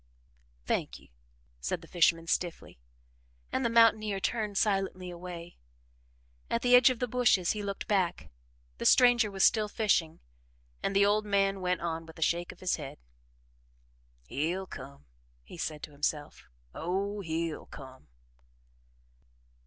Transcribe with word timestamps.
"Thank 0.65 0.97
you," 0.99 1.09
said 1.59 1.81
the 1.83 1.87
fisherman 1.87 2.25
stiffly, 2.25 2.79
and 3.51 3.63
the 3.63 3.69
mountaineer 3.69 4.19
turned 4.19 4.57
silently 4.57 5.11
away. 5.11 5.57
At 6.49 6.63
the 6.63 6.75
edge 6.75 6.89
of 6.89 6.97
the 6.97 7.07
bushes, 7.07 7.51
he 7.51 7.61
looked 7.61 7.87
back; 7.87 8.31
the 8.79 8.85
stranger 8.87 9.29
was 9.29 9.43
still 9.43 9.67
fishing, 9.69 10.19
and 10.81 10.95
the 10.95 11.05
old 11.05 11.23
man 11.23 11.61
went 11.61 11.81
on 11.81 12.07
with 12.07 12.17
a 12.17 12.23
shake 12.23 12.51
of 12.51 12.61
his 12.61 12.77
head. 12.77 12.97
"He'll 14.25 14.65
come," 14.65 15.05
he 15.43 15.59
said 15.59 15.83
to 15.83 15.91
himself. 15.91 16.47
"Oh, 16.73 17.19
he'll 17.21 17.67
come!" 17.67 18.07